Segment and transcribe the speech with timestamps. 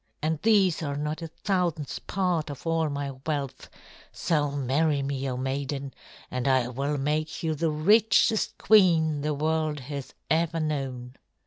[0.23, 3.69] And these are not a thousandth part of all my wealth;
[4.11, 5.93] so marry me, O Maiden,
[6.31, 11.17] and I will make you the richest queen the world has ever known."